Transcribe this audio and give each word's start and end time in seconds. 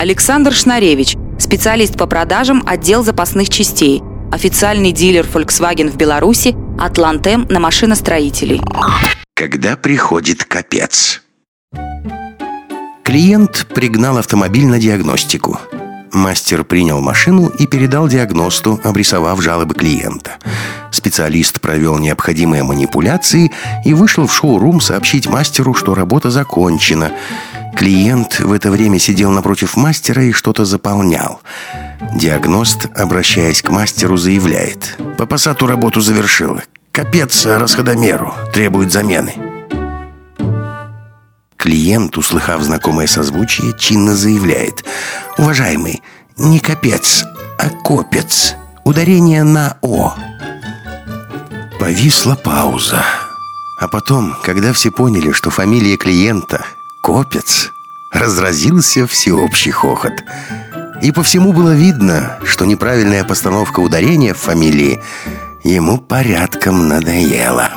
Александр 0.00 0.54
Шнаревич, 0.54 1.14
специалист 1.38 1.94
по 1.94 2.06
продажам 2.06 2.62
отдел 2.64 3.04
запасных 3.04 3.50
частей, 3.50 4.00
официальный 4.32 4.92
дилер 4.92 5.26
Volkswagen 5.26 5.90
в 5.90 5.96
Беларуси, 5.98 6.56
Атлантем 6.78 7.46
на 7.50 7.60
машиностроителей. 7.60 8.62
Когда 9.34 9.76
приходит 9.76 10.44
капец? 10.44 11.20
Клиент 13.04 13.66
пригнал 13.74 14.16
автомобиль 14.16 14.64
на 14.64 14.78
диагностику. 14.78 15.60
Мастер 16.12 16.64
принял 16.64 17.02
машину 17.02 17.48
и 17.48 17.66
передал 17.66 18.08
диагносту, 18.08 18.80
обрисовав 18.82 19.42
жалобы 19.42 19.74
клиента. 19.74 20.38
Специалист 20.90 21.60
провел 21.60 21.98
необходимые 21.98 22.62
манипуляции 22.62 23.52
и 23.84 23.92
вышел 23.92 24.26
в 24.26 24.32
шоу-рум 24.32 24.80
сообщить 24.80 25.28
мастеру, 25.28 25.74
что 25.74 25.94
работа 25.94 26.30
закончена. 26.30 27.12
Клиент 27.76 28.40
в 28.40 28.52
это 28.52 28.70
время 28.70 28.98
сидел 28.98 29.30
напротив 29.30 29.76
мастера 29.76 30.22
и 30.24 30.32
что-то 30.32 30.64
заполнял. 30.64 31.40
Диагност, 32.14 32.88
обращаясь 32.96 33.62
к 33.62 33.70
мастеру, 33.70 34.16
заявляет. 34.16 34.98
«По 35.16 35.26
пассату 35.26 35.66
работу 35.66 36.00
завершил. 36.00 36.60
Капец 36.92 37.46
расходомеру. 37.46 38.34
Требует 38.52 38.92
замены». 38.92 39.34
Клиент, 41.56 42.16
услыхав 42.16 42.62
знакомое 42.62 43.06
созвучие, 43.06 43.74
чинно 43.78 44.16
заявляет 44.16 44.84
«Уважаемый, 45.38 46.02
не 46.38 46.58
капец, 46.58 47.24
а 47.58 47.68
копец. 47.68 48.54
Ударение 48.84 49.44
на 49.44 49.76
«о». 49.82 50.14
Повисла 51.78 52.34
пауза. 52.34 53.04
А 53.78 53.88
потом, 53.88 54.36
когда 54.42 54.72
все 54.72 54.90
поняли, 54.90 55.32
что 55.32 55.50
фамилия 55.50 55.96
клиента 55.96 56.64
«Копец», 57.10 57.72
разразился 58.12 59.04
всеобщий 59.04 59.72
хохот. 59.72 60.12
И 61.02 61.10
по 61.10 61.24
всему 61.24 61.52
было 61.52 61.74
видно, 61.74 62.38
что 62.44 62.64
неправильная 62.66 63.24
постановка 63.24 63.80
ударения 63.80 64.32
в 64.32 64.38
фамилии 64.38 65.02
ему 65.64 65.98
порядком 65.98 66.86
надоела. 66.86 67.72